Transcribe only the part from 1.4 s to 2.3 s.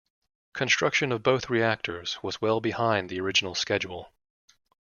reactors